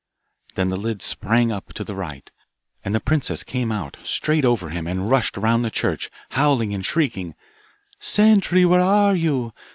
Then 0.55 0.69
the 0.69 0.77
lid 0.77 1.03
sprang 1.03 1.51
up 1.51 1.73
to 1.73 1.83
the 1.83 1.93
right, 1.93 2.31
and 2.83 2.95
the 2.95 2.99
princess 2.99 3.43
came 3.43 3.71
out, 3.71 3.97
straight 4.01 4.43
over 4.43 4.69
him, 4.69 4.87
and 4.87 5.11
rushed 5.11 5.37
round 5.37 5.63
the 5.63 5.69
church, 5.69 6.09
howling 6.29 6.73
and 6.73 6.83
shrieking 6.83 7.35
'Sentry, 7.99 8.65
where 8.65 8.81
are 8.81 9.15
you? 9.15 9.53